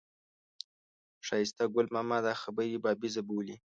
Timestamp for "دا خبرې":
2.25-2.77